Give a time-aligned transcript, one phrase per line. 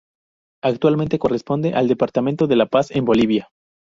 [0.63, 3.49] Actualmente corresponde al Departamento de La Paz en Bolivia.